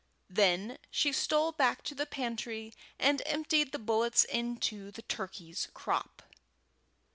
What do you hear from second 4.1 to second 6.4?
into the turkey's crop.